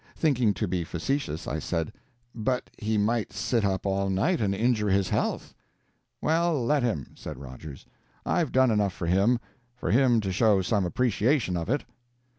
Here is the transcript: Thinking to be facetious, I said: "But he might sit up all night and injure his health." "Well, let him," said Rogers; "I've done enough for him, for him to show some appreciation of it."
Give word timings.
Thinking 0.15 0.55
to 0.55 0.67
be 0.67 0.83
facetious, 0.83 1.47
I 1.47 1.59
said: 1.59 1.93
"But 2.33 2.71
he 2.75 2.97
might 2.97 3.31
sit 3.31 3.63
up 3.63 3.85
all 3.85 4.09
night 4.09 4.41
and 4.41 4.55
injure 4.55 4.89
his 4.89 5.09
health." 5.09 5.53
"Well, 6.23 6.65
let 6.65 6.81
him," 6.81 7.11
said 7.13 7.37
Rogers; 7.37 7.85
"I've 8.25 8.51
done 8.51 8.71
enough 8.71 8.93
for 8.93 9.05
him, 9.05 9.37
for 9.75 9.91
him 9.91 10.19
to 10.21 10.31
show 10.31 10.63
some 10.63 10.85
appreciation 10.87 11.55
of 11.55 11.69
it." 11.69 11.83